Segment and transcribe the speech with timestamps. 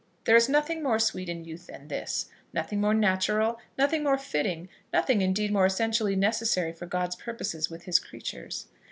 [0.23, 4.67] There is nothing more sweet in youth than this, nothing more natural, nothing more fitting,
[4.91, 8.65] nothing, indeed, more essentially necessary for God's purposes with his creatures.